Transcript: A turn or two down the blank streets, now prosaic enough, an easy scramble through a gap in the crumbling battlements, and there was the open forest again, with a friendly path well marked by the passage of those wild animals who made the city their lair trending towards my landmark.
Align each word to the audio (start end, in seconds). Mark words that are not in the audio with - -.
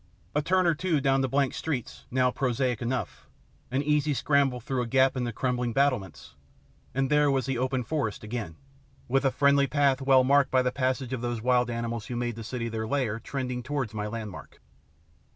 A 0.33 0.41
turn 0.41 0.65
or 0.65 0.73
two 0.73 0.99
down 0.99 1.21
the 1.21 1.27
blank 1.29 1.53
streets, 1.53 2.07
now 2.09 2.31
prosaic 2.31 2.81
enough, 2.81 3.27
an 3.69 3.83
easy 3.83 4.15
scramble 4.15 4.59
through 4.59 4.81
a 4.81 4.87
gap 4.87 5.15
in 5.15 5.25
the 5.25 5.31
crumbling 5.31 5.73
battlements, 5.73 6.33
and 6.95 7.07
there 7.11 7.29
was 7.29 7.45
the 7.45 7.59
open 7.59 7.83
forest 7.83 8.23
again, 8.23 8.55
with 9.07 9.25
a 9.25 9.29
friendly 9.31 9.67
path 9.67 10.01
well 10.01 10.23
marked 10.23 10.49
by 10.49 10.63
the 10.63 10.71
passage 10.71 11.13
of 11.13 11.21
those 11.21 11.43
wild 11.43 11.69
animals 11.69 12.07
who 12.07 12.15
made 12.15 12.35
the 12.35 12.43
city 12.43 12.67
their 12.67 12.87
lair 12.87 13.19
trending 13.19 13.61
towards 13.61 13.93
my 13.93 14.07
landmark. 14.07 14.59